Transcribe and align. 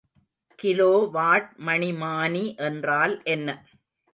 Kilowatt 0.59 1.49
மணிமானி 1.65 2.43
என்றால் 2.61 3.15
என்ன? 3.27 3.47